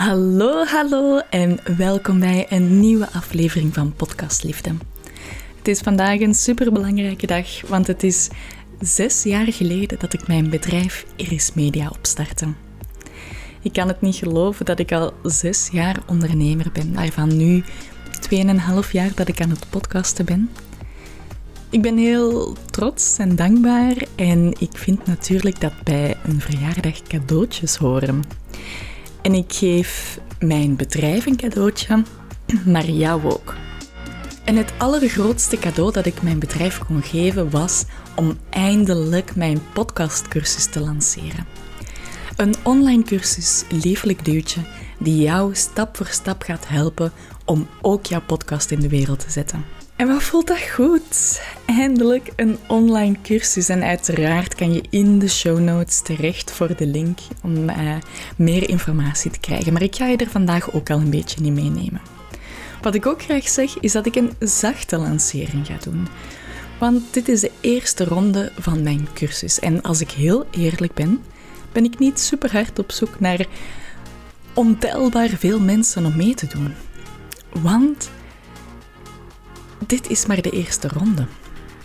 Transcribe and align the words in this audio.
Hallo, 0.00 0.64
hallo 0.64 1.18
en 1.30 1.58
welkom 1.76 2.20
bij 2.20 2.46
een 2.48 2.80
nieuwe 2.80 3.12
aflevering 3.12 3.74
van 3.74 3.92
Podcast 3.92 4.44
Liefde. 4.44 4.70
Het 5.56 5.68
is 5.68 5.80
vandaag 5.80 6.20
een 6.20 6.34
superbelangrijke 6.34 7.26
dag, 7.26 7.46
want 7.68 7.86
het 7.86 8.02
is 8.02 8.28
zes 8.78 9.22
jaar 9.22 9.52
geleden 9.52 9.98
dat 9.98 10.12
ik 10.12 10.26
mijn 10.26 10.50
bedrijf 10.50 11.06
Iris 11.16 11.54
Media 11.54 11.88
opstartte. 11.88 12.46
Ik 13.62 13.72
kan 13.72 13.88
het 13.88 14.00
niet 14.00 14.14
geloven 14.14 14.64
dat 14.64 14.78
ik 14.78 14.92
al 14.92 15.12
zes 15.22 15.68
jaar 15.72 15.96
ondernemer 16.06 16.66
ben, 16.72 16.94
waarvan 16.94 17.36
nu 17.36 17.64
2,5 18.84 18.90
jaar 18.92 19.10
dat 19.14 19.28
ik 19.28 19.40
aan 19.40 19.50
het 19.50 19.66
podcasten 19.70 20.24
ben. 20.24 20.50
Ik 21.70 21.82
ben 21.82 21.96
heel 21.96 22.56
trots 22.70 23.18
en 23.18 23.36
dankbaar 23.36 23.96
en 24.16 24.54
ik 24.58 24.76
vind 24.76 25.06
natuurlijk 25.06 25.60
dat 25.60 25.82
bij 25.84 26.16
een 26.24 26.40
verjaardag 26.40 27.02
cadeautjes 27.02 27.76
horen. 27.76 28.39
En 29.22 29.34
ik 29.34 29.52
geef 29.52 30.18
mijn 30.38 30.76
bedrijf 30.76 31.26
een 31.26 31.36
cadeautje, 31.36 32.02
maar 32.66 32.84
jou 32.90 33.24
ook. 33.24 33.54
En 34.44 34.56
het 34.56 34.72
allergrootste 34.78 35.58
cadeau 35.58 35.92
dat 35.92 36.06
ik 36.06 36.22
mijn 36.22 36.38
bedrijf 36.38 36.78
kon 36.78 37.02
geven 37.02 37.50
was 37.50 37.84
om 38.16 38.38
eindelijk 38.50 39.36
mijn 39.36 39.60
podcastcursus 39.72 40.66
te 40.66 40.80
lanceren. 40.80 41.46
Een 42.36 42.54
online 42.62 43.02
cursus, 43.02 43.64
lieflijk 43.82 44.24
duwtje, 44.24 44.60
die 44.98 45.22
jou 45.22 45.54
stap 45.54 45.96
voor 45.96 46.06
stap 46.06 46.42
gaat 46.42 46.68
helpen 46.68 47.12
om 47.44 47.68
ook 47.80 48.06
jouw 48.06 48.22
podcast 48.26 48.70
in 48.70 48.80
de 48.80 48.88
wereld 48.88 49.18
te 49.18 49.30
zetten. 49.30 49.79
En 50.00 50.06
wat 50.06 50.22
voelt 50.22 50.46
dat 50.46 50.60
goed? 50.74 51.42
Eindelijk 51.66 52.32
een 52.36 52.58
online 52.66 53.16
cursus. 53.22 53.68
En 53.68 53.82
uiteraard 53.82 54.54
kan 54.54 54.72
je 54.72 54.82
in 54.90 55.18
de 55.18 55.28
show 55.28 55.58
notes 55.58 56.02
terecht 56.02 56.50
voor 56.50 56.76
de 56.76 56.86
link 56.86 57.18
om 57.42 57.68
uh, 57.68 57.94
meer 58.36 58.68
informatie 58.68 59.30
te 59.30 59.40
krijgen. 59.40 59.72
Maar 59.72 59.82
ik 59.82 59.96
ga 59.96 60.06
je 60.06 60.16
er 60.16 60.30
vandaag 60.30 60.72
ook 60.72 60.90
al 60.90 60.98
een 60.98 61.10
beetje 61.10 61.44
in 61.44 61.54
meenemen. 61.54 62.00
Wat 62.82 62.94
ik 62.94 63.06
ook 63.06 63.22
graag 63.22 63.48
zeg, 63.48 63.80
is 63.80 63.92
dat 63.92 64.06
ik 64.06 64.14
een 64.14 64.32
zachte 64.38 64.96
lancering 64.96 65.66
ga 65.66 65.76
doen. 65.82 66.08
Want 66.78 67.02
dit 67.14 67.28
is 67.28 67.40
de 67.40 67.50
eerste 67.60 68.04
ronde 68.04 68.52
van 68.58 68.82
mijn 68.82 69.08
cursus. 69.14 69.58
En 69.58 69.82
als 69.82 70.00
ik 70.00 70.10
heel 70.10 70.46
eerlijk 70.50 70.94
ben, 70.94 71.22
ben 71.72 71.84
ik 71.84 71.98
niet 71.98 72.20
super 72.20 72.52
hard 72.52 72.78
op 72.78 72.92
zoek 72.92 73.20
naar 73.20 73.46
ontelbaar 74.54 75.28
veel 75.28 75.60
mensen 75.60 76.04
om 76.04 76.16
mee 76.16 76.34
te 76.34 76.46
doen. 76.46 76.74
Want 77.62 78.10
dit 79.86 80.08
is 80.08 80.26
maar 80.26 80.42
de 80.42 80.50
eerste 80.50 80.88
ronde. 80.88 81.26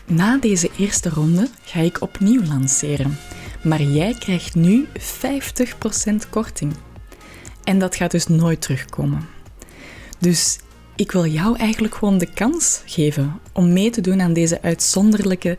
Na 0.06 0.38
deze 0.38 0.70
eerste 0.78 1.10
ronde 1.10 1.50
ga 1.64 1.80
ik 1.80 2.02
opnieuw 2.02 2.44
lanceren. 2.44 3.18
Maar 3.64 3.82
jij 3.82 4.14
krijgt 4.14 4.56
nu 4.56 4.88
50% 4.98 6.30
korting. 6.30 6.74
En 7.64 7.80
dat 7.80 7.96
gaat 7.96 8.12
dus 8.12 8.28
nooit 8.28 8.62
terugkomen. 8.62 9.28
Dus 10.20 10.60
ik 10.96 11.12
wil 11.12 11.26
jou 11.26 11.58
eigenlijk 11.58 11.96
gewoon 11.96 12.18
de 12.18 12.34
kans 12.34 12.82
geven 12.86 13.40
om 13.54 13.74
mee 13.74 13.90
te 13.90 14.02
doen 14.02 14.22
aan 14.22 14.34
deze 14.34 14.62
uitzonderlijke 14.62 15.58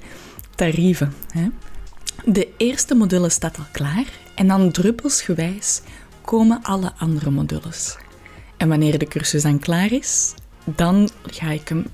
tarieven. 0.55 1.14
De 2.25 2.48
eerste 2.57 2.95
module 2.95 3.29
staat 3.29 3.59
al 3.59 3.67
klaar 3.73 4.05
en 4.34 4.48
dan 4.48 4.70
druppelsgewijs 4.70 5.81
komen 6.25 6.62
alle 6.62 6.92
andere 6.98 7.31
modules. 7.31 7.97
En 8.57 8.69
wanneer 8.69 8.98
de 8.98 9.07
cursus 9.07 9.42
dan 9.42 9.59
klaar 9.59 9.92
is, 9.92 10.34
dan 10.64 11.09
ga 11.27 11.51
ik 11.51 11.69
hem 11.69 11.87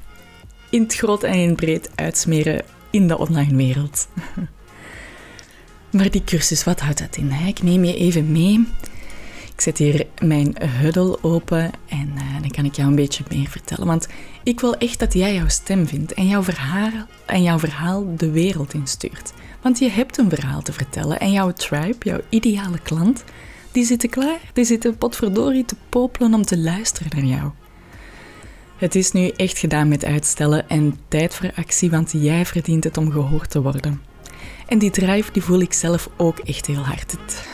in 0.72 0.82
het 0.82 0.94
groot 0.94 1.22
en 1.22 1.34
in 1.34 1.48
het 1.48 1.56
breed 1.56 1.90
uitsmeren 1.94 2.64
in 2.90 3.08
de 3.08 3.18
online 3.18 3.56
wereld. 3.56 4.08
Maar 5.90 6.10
die 6.10 6.24
cursus, 6.24 6.64
wat 6.64 6.80
houdt 6.80 6.98
dat 6.98 7.16
in? 7.16 7.32
Ik 7.46 7.62
neem 7.62 7.84
je 7.84 7.96
even 7.96 8.32
mee. 8.32 8.66
Ik 9.54 9.60
zet 9.60 9.78
hier 9.78 10.06
mijn 10.22 10.56
huddle 10.80 11.22
open 11.22 11.70
en 11.88 12.12
uh, 12.14 12.40
dan 12.40 12.50
kan 12.50 12.64
ik 12.64 12.74
jou 12.74 12.88
een 12.88 12.94
beetje 12.94 13.24
meer 13.28 13.48
vertellen. 13.48 13.86
Want 13.86 14.08
ik 14.42 14.60
wil 14.60 14.76
echt 14.76 14.98
dat 14.98 15.12
jij 15.12 15.34
jouw 15.34 15.48
stem 15.48 15.86
vindt 15.86 16.14
en 16.14 16.26
jouw 16.26 16.42
verhaal, 16.42 17.06
en 17.26 17.42
jouw 17.42 17.58
verhaal 17.58 18.16
de 18.16 18.30
wereld 18.30 18.74
instuurt. 18.74 19.32
Want 19.62 19.78
je 19.78 19.88
hebt 19.90 20.18
een 20.18 20.30
verhaal 20.30 20.62
te 20.62 20.72
vertellen 20.72 21.20
en 21.20 21.32
jouw 21.32 21.52
tribe, 21.52 21.96
jouw 21.98 22.20
ideale 22.28 22.78
klant, 22.78 23.24
die 23.72 23.84
zitten 23.84 24.08
klaar. 24.08 24.40
Die 24.52 24.64
zitten 24.64 24.96
potverdorie 24.96 25.64
te 25.64 25.76
popelen 25.88 26.34
om 26.34 26.44
te 26.44 26.58
luisteren 26.58 27.10
naar 27.14 27.38
jou. 27.38 27.50
Het 28.82 28.94
is 28.94 29.12
nu 29.12 29.28
echt 29.28 29.58
gedaan 29.58 29.88
met 29.88 30.04
uitstellen 30.04 30.68
en 30.68 30.98
tijd 31.08 31.34
voor 31.34 31.52
actie, 31.54 31.90
want 31.90 32.12
jij 32.16 32.46
verdient 32.46 32.84
het 32.84 32.96
om 32.96 33.10
gehoord 33.10 33.50
te 33.50 33.62
worden. 33.62 34.02
En 34.66 34.78
die 34.78 34.90
drive 34.90 35.32
die 35.32 35.42
voel 35.42 35.60
ik 35.60 35.72
zelf 35.72 36.08
ook 36.16 36.38
echt 36.38 36.66
heel 36.66 36.84
hard. 36.84 37.10
Het, 37.12 37.46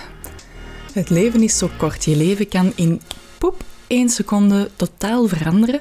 het 0.92 1.10
leven 1.10 1.42
is 1.42 1.58
zo 1.58 1.70
kort. 1.76 2.04
Je 2.04 2.16
leven 2.16 2.48
kan 2.48 2.72
in 2.76 3.00
poep 3.38 3.64
één 3.86 4.08
seconde 4.08 4.70
totaal 4.76 5.26
veranderen. 5.26 5.80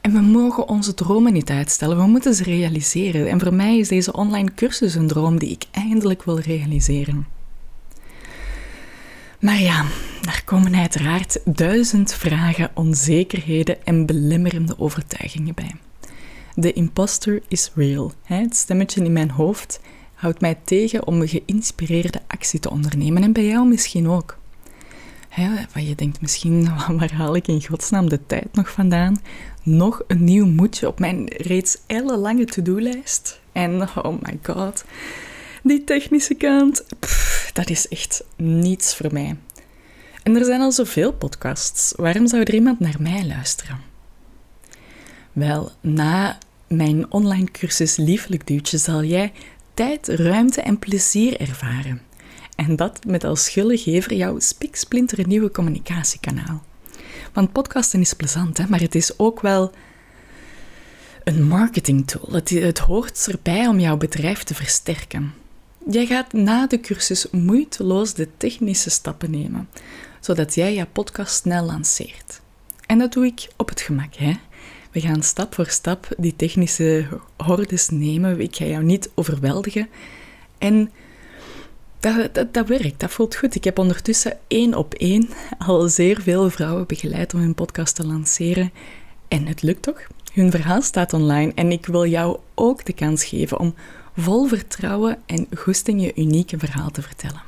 En 0.00 0.12
we 0.12 0.20
mogen 0.20 0.68
onze 0.68 0.94
dromen 0.94 1.32
niet 1.32 1.50
uitstellen, 1.50 1.96
we 1.96 2.06
moeten 2.06 2.34
ze 2.34 2.42
realiseren. 2.42 3.28
En 3.28 3.40
voor 3.40 3.54
mij 3.54 3.78
is 3.78 3.88
deze 3.88 4.12
online 4.12 4.54
cursus 4.54 4.94
een 4.94 5.06
droom 5.06 5.38
die 5.38 5.50
ik 5.50 5.64
eindelijk 5.70 6.22
wil 6.22 6.38
realiseren. 6.38 7.35
Maar 9.40 9.60
ja, 9.60 9.84
daar 10.22 10.42
komen 10.44 10.76
uiteraard 10.76 11.40
duizend 11.44 12.14
vragen, 12.14 12.70
onzekerheden 12.74 13.86
en 13.86 14.06
belemmerende 14.06 14.78
overtuigingen 14.78 15.54
bij. 15.54 15.74
De 16.54 16.72
imposter 16.72 17.42
is 17.48 17.70
real. 17.74 18.12
Het 18.22 18.56
stemmetje 18.56 19.04
in 19.04 19.12
mijn 19.12 19.30
hoofd 19.30 19.80
houdt 20.14 20.40
mij 20.40 20.58
tegen 20.64 21.06
om 21.06 21.20
een 21.20 21.28
geïnspireerde 21.28 22.20
actie 22.26 22.60
te 22.60 22.70
ondernemen. 22.70 23.22
En 23.22 23.32
bij 23.32 23.46
jou 23.46 23.66
misschien 23.66 24.08
ook. 24.08 24.38
Wat 25.72 25.88
je 25.88 25.94
denkt 25.94 26.20
misschien, 26.20 26.68
waar 26.98 27.12
haal 27.12 27.36
ik 27.36 27.48
in 27.48 27.66
godsnaam 27.66 28.08
de 28.08 28.26
tijd 28.26 28.48
nog 28.52 28.70
vandaan? 28.70 29.22
Nog 29.62 30.02
een 30.06 30.24
nieuw 30.24 30.46
moedje 30.46 30.86
op 30.86 30.98
mijn 30.98 31.28
reeds 31.28 31.78
ellenlange 31.86 32.44
to-do-lijst. 32.44 33.40
En 33.52 33.82
oh 33.82 34.22
my 34.22 34.38
god, 34.42 34.84
die 35.62 35.84
technische 35.84 36.34
kant, 36.34 36.84
dat 37.56 37.70
is 37.70 37.88
echt 37.88 38.24
niets 38.36 38.94
voor 38.94 39.12
mij. 39.12 39.36
En 40.22 40.36
er 40.36 40.44
zijn 40.44 40.60
al 40.60 40.72
zoveel 40.72 41.12
podcasts. 41.12 41.92
Waarom 41.96 42.26
zou 42.26 42.42
er 42.42 42.54
iemand 42.54 42.80
naar 42.80 42.96
mij 42.98 43.26
luisteren? 43.26 43.80
Wel, 45.32 45.70
na 45.80 46.38
mijn 46.66 47.12
online 47.12 47.50
cursus 47.50 47.96
Liefelijk 47.96 48.46
Duwtje 48.46 48.78
zal 48.78 49.04
jij 49.04 49.32
tijd, 49.74 50.08
ruimte 50.08 50.60
en 50.60 50.78
plezier 50.78 51.40
ervaren. 51.40 52.02
En 52.56 52.76
dat 52.76 53.04
met 53.04 53.24
als 53.24 53.48
gullegever 53.48 54.14
jouw 54.14 54.38
spiksplinter 54.38 55.26
nieuwe 55.26 55.50
communicatiekanaal. 55.50 56.64
Want 57.32 57.52
podcasten 57.52 58.00
is 58.00 58.14
plezant, 58.14 58.58
hè, 58.58 58.64
maar 58.68 58.80
het 58.80 58.94
is 58.94 59.18
ook 59.18 59.40
wel 59.40 59.72
een 61.24 61.46
marketingtool. 61.46 62.32
Het 62.32 62.78
hoort 62.78 63.28
erbij 63.30 63.66
om 63.66 63.80
jouw 63.80 63.96
bedrijf 63.96 64.42
te 64.42 64.54
versterken. 64.54 65.44
Jij 65.90 66.06
gaat 66.06 66.32
na 66.32 66.66
de 66.66 66.80
cursus 66.80 67.30
moeiteloos 67.30 68.14
de 68.14 68.28
technische 68.36 68.90
stappen 68.90 69.30
nemen, 69.30 69.68
zodat 70.20 70.54
jij 70.54 70.74
je 70.74 70.86
podcast 70.92 71.34
snel 71.34 71.64
lanceert. 71.64 72.40
En 72.86 72.98
dat 72.98 73.12
doe 73.12 73.26
ik 73.26 73.48
op 73.56 73.68
het 73.68 73.80
gemak. 73.80 74.14
Hè? 74.14 74.32
We 74.90 75.00
gaan 75.00 75.22
stap 75.22 75.54
voor 75.54 75.66
stap 75.66 76.08
die 76.16 76.36
technische 76.36 77.06
hordes 77.36 77.88
nemen. 77.88 78.40
Ik 78.40 78.56
ga 78.56 78.64
jou 78.64 78.84
niet 78.84 79.10
overweldigen. 79.14 79.88
En 80.58 80.90
dat, 82.00 82.34
dat, 82.34 82.54
dat, 82.54 82.68
werkt, 82.68 83.00
dat 83.00 83.10
voelt 83.10 83.36
goed. 83.36 83.54
Ik 83.54 83.64
heb 83.64 83.78
ondertussen 83.78 84.38
één 84.48 84.74
op 84.74 84.94
één 84.94 85.28
al 85.58 85.88
zeer 85.88 86.20
veel 86.20 86.50
vrouwen 86.50 86.86
begeleid 86.86 87.34
om 87.34 87.40
hun 87.40 87.54
podcast 87.54 87.94
te 87.94 88.06
lanceren. 88.06 88.72
En 89.28 89.46
het 89.46 89.62
lukt 89.62 89.82
toch? 89.82 90.06
Hun 90.32 90.50
verhaal 90.50 90.82
staat 90.82 91.12
online 91.12 91.52
en 91.54 91.72
ik 91.72 91.86
wil 91.86 92.06
jou 92.06 92.38
ook 92.54 92.84
de 92.84 92.92
kans 92.92 93.24
geven 93.24 93.58
om 93.58 93.74
vol 94.16 94.46
vertrouwen 94.46 95.18
en 95.26 95.46
goesting 95.56 96.02
je 96.02 96.12
unieke 96.14 96.58
verhaal 96.58 96.90
te 96.90 97.02
vertellen. 97.02 97.42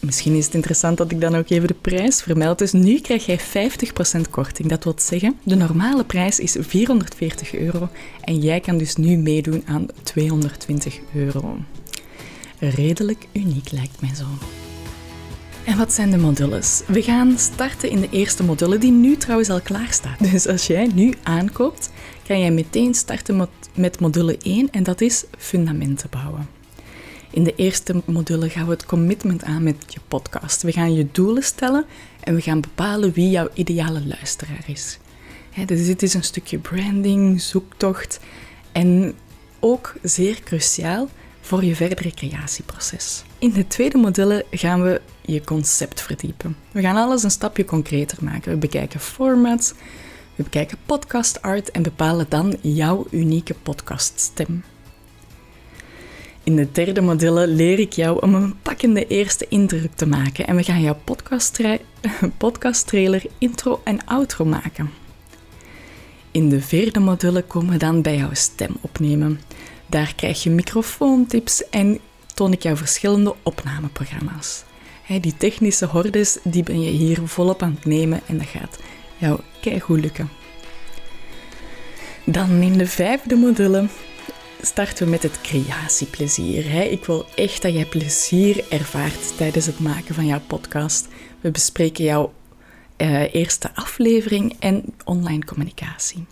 Misschien 0.00 0.34
is 0.34 0.44
het 0.44 0.54
interessant 0.54 0.96
dat 0.96 1.10
ik 1.10 1.20
dan 1.20 1.36
ook 1.36 1.48
even 1.50 1.68
de 1.68 1.74
prijs 1.74 2.22
vermeld. 2.22 2.58
Dus 2.58 2.72
nu 2.72 3.00
krijg 3.00 3.26
jij 3.26 3.40
50% 3.40 4.30
korting. 4.30 4.68
Dat 4.68 4.84
wil 4.84 4.94
zeggen, 4.96 5.38
de 5.42 5.54
normale 5.54 6.04
prijs 6.04 6.38
is 6.38 6.56
440 6.60 7.54
euro 7.54 7.88
en 8.20 8.38
jij 8.38 8.60
kan 8.60 8.78
dus 8.78 8.96
nu 8.96 9.16
meedoen 9.16 9.62
aan 9.66 9.86
220 10.02 10.98
euro. 11.14 11.58
Redelijk 12.58 13.26
uniek 13.32 13.70
lijkt 13.70 14.00
mij 14.00 14.14
zo. 14.14 14.24
En 15.64 15.78
wat 15.78 15.92
zijn 15.92 16.10
de 16.10 16.16
modules? 16.16 16.82
We 16.86 17.02
gaan 17.02 17.38
starten 17.38 17.90
in 17.90 18.00
de 18.00 18.08
eerste 18.10 18.42
module, 18.42 18.78
die 18.78 18.90
nu 18.90 19.16
trouwens 19.16 19.50
al 19.50 19.60
klaar 19.60 19.92
staat. 19.92 20.18
Dus 20.32 20.46
als 20.46 20.66
jij 20.66 20.90
nu 20.94 21.14
aankoopt, 21.22 21.90
kan 22.26 22.40
jij 22.40 22.50
meteen 22.50 22.94
starten 22.94 23.48
met 23.74 24.00
module 24.00 24.38
1 24.42 24.70
en 24.70 24.82
dat 24.82 25.00
is 25.00 25.24
fundamenten 25.38 26.10
bouwen. 26.10 26.48
In 27.30 27.44
de 27.44 27.54
eerste 27.54 28.02
module 28.04 28.48
gaan 28.48 28.64
we 28.64 28.70
het 28.70 28.86
commitment 28.86 29.44
aan 29.44 29.62
met 29.62 29.76
je 29.86 30.00
podcast. 30.08 30.62
We 30.62 30.72
gaan 30.72 30.94
je 30.94 31.08
doelen 31.12 31.42
stellen 31.42 31.84
en 32.20 32.34
we 32.34 32.40
gaan 32.40 32.60
bepalen 32.60 33.12
wie 33.12 33.30
jouw 33.30 33.48
ideale 33.54 34.06
luisteraar 34.06 34.64
is. 34.66 34.98
dus 35.66 35.86
dit 35.86 36.02
is 36.02 36.14
een 36.14 36.24
stukje 36.24 36.58
branding, 36.58 37.40
zoektocht 37.40 38.20
en 38.72 39.14
ook 39.60 39.94
zeer 40.02 40.40
cruciaal 40.42 41.08
voor 41.40 41.64
je 41.64 41.76
verdere 41.76 42.10
creatieproces. 42.10 43.24
In 43.44 43.52
de 43.52 43.66
tweede 43.66 43.98
module 43.98 44.44
gaan 44.50 44.82
we 44.82 45.00
je 45.20 45.44
concept 45.44 46.00
verdiepen. 46.00 46.56
We 46.72 46.80
gaan 46.80 46.96
alles 46.96 47.22
een 47.22 47.30
stapje 47.30 47.64
concreter 47.64 48.18
maken. 48.20 48.52
We 48.52 48.58
bekijken 48.58 49.00
formats, 49.00 49.72
we 50.34 50.42
bekijken 50.42 50.78
podcast 50.86 51.42
art 51.42 51.70
en 51.70 51.82
bepalen 51.82 52.26
dan 52.28 52.56
jouw 52.60 53.06
unieke 53.10 53.54
podcaststem. 53.62 54.64
In 56.44 56.56
de 56.56 56.68
derde 56.72 57.00
module 57.00 57.46
leer 57.46 57.78
ik 57.78 57.92
jou 57.92 58.22
om 58.22 58.34
een 58.34 58.54
pakkende 58.62 59.06
eerste 59.06 59.46
indruk 59.48 59.94
te 59.94 60.06
maken 60.06 60.46
en 60.46 60.56
we 60.56 60.62
gaan 60.62 60.82
jouw 60.82 60.98
podcast, 61.04 61.60
podcast 62.38 62.86
trailer 62.86 63.22
intro 63.38 63.80
en 63.84 64.04
outro 64.06 64.44
maken. 64.44 64.90
In 66.30 66.48
de 66.48 66.60
vierde 66.60 67.00
module 67.00 67.42
komen 67.42 67.72
we 67.72 67.78
dan 67.78 68.02
bij 68.02 68.16
jouw 68.16 68.34
stem 68.34 68.76
opnemen. 68.80 69.40
Daar 69.86 70.14
krijg 70.14 70.42
je 70.42 70.50
microfoontips 70.50 71.68
en 71.68 72.00
toon 72.34 72.52
ik 72.52 72.62
jou 72.62 72.76
verschillende 72.76 73.34
opnameprogramma's. 73.42 74.64
die 75.20 75.36
technische 75.36 75.86
hordes 75.86 76.38
die 76.42 76.62
ben 76.62 76.80
je 76.80 76.90
hier 76.90 77.20
volop 77.24 77.62
aan 77.62 77.74
het 77.74 77.84
nemen 77.84 78.20
en 78.26 78.38
dat 78.38 78.46
gaat 78.46 78.78
jou 79.16 79.40
goed 79.80 80.00
lukken. 80.00 80.28
Dan 82.24 82.62
in 82.62 82.78
de 82.78 82.86
vijfde 82.86 83.36
module 83.36 83.88
starten 84.62 85.04
we 85.04 85.10
met 85.10 85.22
het 85.22 85.40
creatieplezier. 85.40 86.90
Ik 86.90 87.04
wil 87.04 87.26
echt 87.34 87.62
dat 87.62 87.72
jij 87.72 87.86
plezier 87.86 88.64
ervaart 88.68 89.36
tijdens 89.36 89.66
het 89.66 89.80
maken 89.80 90.14
van 90.14 90.26
jouw 90.26 90.40
podcast. 90.46 91.08
We 91.40 91.50
bespreken 91.50 92.04
jouw 92.04 92.32
uh, 92.96 93.34
eerste 93.34 93.74
aflevering 93.74 94.56
en 94.58 94.84
online 95.04 95.44
communicatie. 95.44 96.26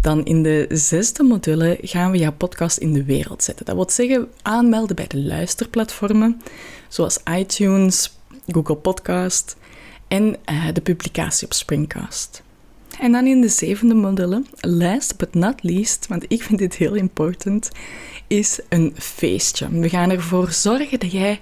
Dan 0.00 0.24
in 0.24 0.42
de 0.42 0.66
zesde 0.70 1.22
module 1.22 1.78
gaan 1.82 2.10
we 2.10 2.18
jouw 2.18 2.32
podcast 2.32 2.76
in 2.76 2.92
de 2.92 3.04
wereld 3.04 3.42
zetten. 3.42 3.66
Dat 3.66 3.74
wil 3.74 3.90
zeggen 3.90 4.28
aanmelden 4.42 4.96
bij 4.96 5.06
de 5.06 5.18
luisterplatformen, 5.18 6.42
zoals 6.88 7.18
iTunes, 7.38 8.18
Google 8.46 8.76
Podcast 8.76 9.56
en 10.08 10.36
uh, 10.50 10.68
de 10.72 10.80
publicatie 10.80 11.46
op 11.46 11.52
Springcast. 11.52 12.42
En 13.00 13.12
dan 13.12 13.26
in 13.26 13.40
de 13.40 13.48
zevende 13.48 13.94
module, 13.94 14.42
last 14.60 15.16
but 15.16 15.34
not 15.34 15.62
least, 15.62 16.06
want 16.06 16.24
ik 16.28 16.42
vind 16.42 16.58
dit 16.58 16.74
heel 16.74 16.94
important, 16.94 17.70
is 18.26 18.60
een 18.68 18.94
feestje. 18.98 19.68
We 19.70 19.88
gaan 19.88 20.10
ervoor 20.10 20.50
zorgen 20.50 20.98
dat 21.00 21.12
jij 21.12 21.40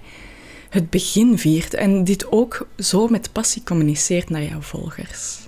het 0.69 0.91
begin 0.91 1.38
viert 1.38 1.75
en 1.75 2.05
dit 2.05 2.32
ook 2.32 2.69
zo 2.79 3.08
met 3.08 3.32
passie 3.32 3.62
communiceert 3.62 4.31
naar 4.31 4.43
jouw 4.43 4.61
volgers. 4.61 5.45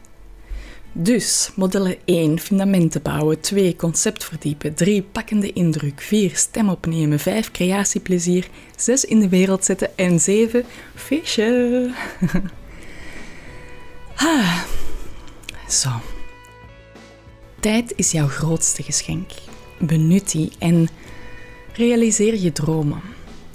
Dus 0.92 1.50
modellen 1.54 1.96
1, 2.04 2.38
fundamenten 2.40 3.02
bouwen, 3.02 3.40
2, 3.40 3.76
concept 3.76 4.24
verdiepen, 4.24 4.74
3, 4.74 5.02
pakkende 5.02 5.52
indruk, 5.52 6.00
4, 6.00 6.36
stem 6.36 6.68
opnemen, 6.68 7.18
5, 7.18 7.50
creatieplezier, 7.50 8.48
6, 8.76 9.04
in 9.04 9.20
de 9.20 9.28
wereld 9.28 9.64
zetten 9.64 9.96
en 9.96 10.20
7, 10.20 10.64
feestje. 10.94 11.90
ah, 14.14 14.62
zo. 15.68 15.90
Tijd 17.60 17.92
is 17.96 18.10
jouw 18.10 18.28
grootste 18.28 18.82
geschenk. 18.82 19.30
Benut 19.78 20.30
die 20.30 20.52
en 20.58 20.88
realiseer 21.72 22.36
je 22.36 22.52
dromen. 22.52 23.00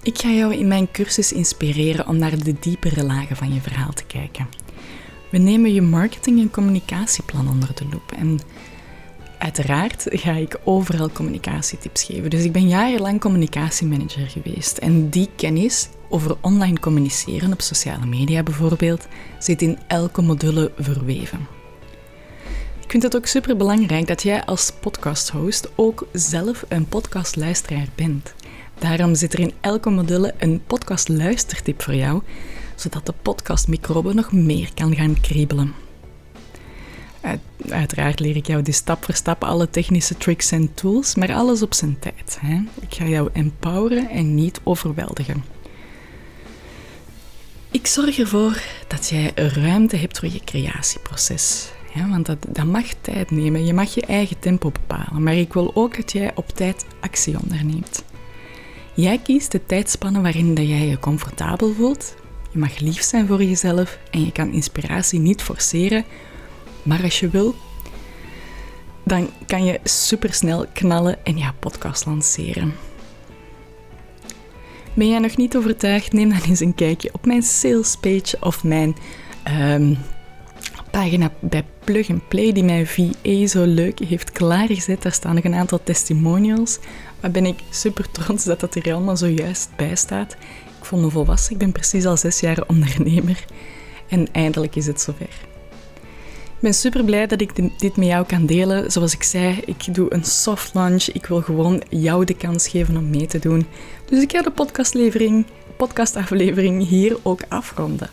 Ik 0.03 0.17
ga 0.17 0.29
jou 0.29 0.55
in 0.55 0.67
mijn 0.67 0.91
cursus 0.91 1.31
inspireren 1.31 2.07
om 2.07 2.17
naar 2.17 2.43
de 2.43 2.55
diepere 2.59 3.03
lagen 3.03 3.35
van 3.35 3.53
je 3.53 3.61
verhaal 3.61 3.93
te 3.93 4.05
kijken. 4.05 4.47
We 5.33 5.39
nemen 5.39 5.73
je 5.73 5.81
marketing- 5.81 6.39
en 6.39 6.51
communicatieplan 6.51 7.49
onder 7.49 7.69
de 7.75 7.85
loep. 7.91 8.11
En 8.11 8.39
uiteraard 9.37 10.05
ga 10.09 10.31
ik 10.31 10.59
overal 10.63 11.11
communicatietips 11.11 12.03
geven. 12.03 12.29
Dus 12.29 12.43
ik 12.43 12.51
ben 12.51 12.67
jarenlang 12.67 13.19
communicatiemanager 13.19 14.27
geweest. 14.27 14.77
En 14.77 15.09
die 15.09 15.29
kennis 15.35 15.89
over 16.09 16.37
online 16.41 16.79
communiceren 16.79 17.53
op 17.53 17.61
sociale 17.61 18.05
media 18.05 18.43
bijvoorbeeld 18.43 19.07
zit 19.39 19.61
in 19.61 19.77
elke 19.87 20.21
module 20.21 20.71
verweven. 20.77 21.47
Ik 22.83 22.91
vind 22.91 23.03
het 23.03 23.15
ook 23.15 23.25
super 23.25 23.57
belangrijk 23.57 24.07
dat 24.07 24.23
jij 24.23 24.45
als 24.45 24.71
podcasthost 24.81 25.69
ook 25.75 26.07
zelf 26.11 26.65
een 26.67 26.87
podcastluisteraar 26.87 27.87
bent. 27.95 28.33
Daarom 28.79 29.15
zit 29.15 29.33
er 29.33 29.39
in 29.39 29.53
elke 29.61 29.89
module 29.89 30.33
een 30.37 30.61
podcastluistertip 30.67 31.81
voor 31.81 31.95
jou, 31.95 32.21
zodat 32.75 33.05
de 33.05 33.13
podcastmicrobe 33.21 34.13
nog 34.13 34.31
meer 34.31 34.69
kan 34.73 34.95
gaan 34.95 35.21
kriebelen. 35.21 35.73
Uiteraard 37.69 38.19
leer 38.19 38.35
ik 38.35 38.47
jou 38.47 38.61
dus 38.61 38.75
stap 38.75 39.03
voor 39.03 39.13
stap 39.13 39.43
alle 39.43 39.69
technische 39.69 40.17
tricks 40.17 40.51
en 40.51 40.73
tools, 40.73 41.15
maar 41.15 41.33
alles 41.33 41.61
op 41.61 41.73
zijn 41.73 41.99
tijd. 41.99 42.37
Hè? 42.41 42.61
Ik 42.81 42.93
ga 42.93 43.05
jou 43.05 43.29
empoweren 43.33 44.09
en 44.09 44.35
niet 44.35 44.59
overweldigen. 44.63 45.43
Ik 47.71 47.87
zorg 47.87 48.19
ervoor 48.19 48.61
dat 48.87 49.09
jij 49.09 49.31
ruimte 49.35 49.95
hebt 49.95 50.19
voor 50.19 50.29
je 50.29 50.39
creatieproces. 50.43 51.71
Ja, 51.93 52.09
want 52.09 52.25
dat, 52.25 52.37
dat 52.47 52.65
mag 52.65 52.85
tijd 53.01 53.31
nemen. 53.31 53.65
Je 53.65 53.73
mag 53.73 53.93
je 53.93 54.01
eigen 54.01 54.39
tempo 54.39 54.71
bepalen. 54.71 55.23
Maar 55.23 55.35
ik 55.35 55.53
wil 55.53 55.71
ook 55.75 55.95
dat 55.95 56.11
jij 56.11 56.31
op 56.35 56.49
tijd 56.49 56.85
actie 56.99 57.39
onderneemt. 57.41 58.03
Jij 58.93 59.17
kiest 59.17 59.51
de 59.51 59.65
tijdspannen 59.65 60.21
waarin 60.21 60.55
dat 60.55 60.67
jij 60.67 60.87
je 60.87 60.99
comfortabel 60.99 61.73
voelt. 61.73 62.15
Je 62.53 62.59
mag 62.59 62.79
lief 62.79 63.01
zijn 63.01 63.27
voor 63.27 63.43
jezelf 63.43 63.99
en 64.11 64.25
je 64.25 64.31
kan 64.31 64.51
inspiratie 64.51 65.19
niet 65.19 65.41
forceren. 65.41 66.05
Maar 66.83 67.03
als 67.03 67.19
je 67.19 67.29
wil, 67.29 67.55
dan 69.03 69.29
kan 69.45 69.65
je 69.65 69.79
supersnel 69.83 70.65
knallen 70.73 71.25
en 71.25 71.37
jouw 71.37 71.53
podcast 71.59 72.05
lanceren. 72.05 72.73
Ben 74.93 75.09
jij 75.09 75.19
nog 75.19 75.37
niet 75.37 75.57
overtuigd? 75.57 76.13
Neem 76.13 76.29
dan 76.29 76.41
eens 76.41 76.59
een 76.59 76.75
kijkje 76.75 77.09
op 77.13 77.25
mijn 77.25 77.43
salespage 77.43 78.37
of 78.39 78.63
mijn 78.63 78.95
um, 79.47 79.97
pagina 80.91 81.31
bij 81.39 81.65
Plug 81.83 82.09
and 82.09 82.27
Play 82.27 82.51
die 82.51 82.63
mijn 82.63 82.87
VA 82.87 83.47
zo 83.47 83.63
leuk 83.65 83.99
heeft 83.99 84.31
klaargezet. 84.31 85.01
Daar 85.01 85.11
staan 85.11 85.35
nog 85.35 85.43
een 85.43 85.55
aantal 85.55 85.79
testimonials. 85.83 86.79
Maar 87.19 87.31
ben 87.31 87.45
ik 87.45 87.59
super 87.69 88.11
trots 88.11 88.43
dat 88.43 88.59
dat 88.59 88.75
er 88.75 88.93
allemaal 88.93 89.17
zojuist 89.17 89.69
bij 89.75 89.95
staat. 89.95 90.35
Ik 90.83 90.89
vond 90.89 91.01
me 91.01 91.09
volwassen. 91.09 91.51
Ik 91.51 91.57
ben 91.57 91.71
precies 91.71 92.05
al 92.05 92.17
zes 92.17 92.39
jaar 92.39 92.63
ondernemer. 92.67 93.45
En 94.09 94.27
eindelijk 94.31 94.75
is 94.75 94.85
het 94.85 95.01
zover. 95.01 95.29
Ik 96.43 96.59
ben 96.59 96.73
super 96.73 97.03
blij 97.03 97.27
dat 97.27 97.41
ik 97.41 97.79
dit 97.79 97.97
met 97.97 98.07
jou 98.07 98.25
kan 98.25 98.45
delen. 98.45 98.91
Zoals 98.91 99.13
ik 99.13 99.23
zei, 99.23 99.59
ik 99.65 99.95
doe 99.95 100.13
een 100.13 100.23
soft 100.23 100.73
launch. 100.73 101.03
Ik 101.03 101.25
wil 101.25 101.41
gewoon 101.41 101.83
jou 101.89 102.25
de 102.25 102.33
kans 102.33 102.67
geven 102.67 102.97
om 102.97 103.09
mee 103.09 103.25
te 103.25 103.39
doen. 103.39 103.65
Dus 104.05 104.21
ik 104.21 104.31
ga 104.31 104.41
de 104.41 104.51
podcastlevering, 104.51 105.45
podcastaflevering 105.77 106.87
hier 106.87 107.17
ook 107.21 107.41
afronden. 107.49 108.09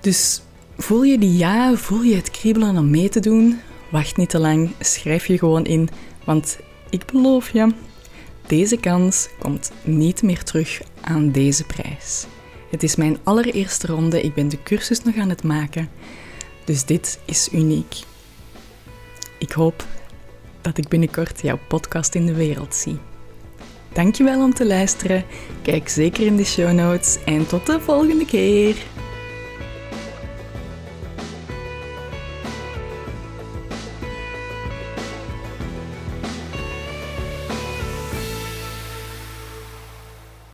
Dus 0.00 0.42
voel 0.78 1.02
je 1.02 1.18
die 1.18 1.36
ja, 1.36 1.74
voel 1.74 2.02
je 2.02 2.16
het 2.16 2.30
kriebelen 2.30 2.76
om 2.76 2.90
mee 2.90 3.08
te 3.08 3.20
doen? 3.20 3.60
Wacht 3.90 4.16
niet 4.16 4.30
te 4.30 4.38
lang, 4.38 4.70
schrijf 4.80 5.26
je 5.26 5.38
gewoon 5.38 5.64
in, 5.64 5.88
want 6.24 6.58
ik 6.90 7.06
beloof 7.06 7.52
je, 7.52 7.72
deze 8.46 8.76
kans 8.76 9.28
komt 9.38 9.70
niet 9.82 10.22
meer 10.22 10.42
terug 10.42 10.82
aan 11.00 11.30
deze 11.30 11.64
prijs. 11.64 12.26
Het 12.70 12.82
is 12.82 12.96
mijn 12.96 13.18
allereerste 13.22 13.86
ronde, 13.86 14.22
ik 14.22 14.34
ben 14.34 14.48
de 14.48 14.62
cursus 14.62 15.02
nog 15.02 15.16
aan 15.16 15.28
het 15.28 15.42
maken, 15.42 15.88
dus 16.64 16.84
dit 16.84 17.18
is 17.24 17.48
uniek. 17.52 17.96
Ik 19.38 19.52
hoop 19.52 19.86
dat 20.60 20.78
ik 20.78 20.88
binnenkort 20.88 21.42
jouw 21.42 21.58
podcast 21.68 22.14
in 22.14 22.26
de 22.26 22.34
wereld 22.34 22.74
zie. 22.74 22.98
Dankjewel 23.92 24.42
om 24.42 24.54
te 24.54 24.66
luisteren. 24.66 25.24
Kijk 25.62 25.88
zeker 25.88 26.26
in 26.26 26.36
de 26.36 26.44
show 26.44 26.72
notes 26.72 27.18
en 27.24 27.46
tot 27.46 27.66
de 27.66 27.80
volgende 27.80 28.24
keer. 28.24 28.76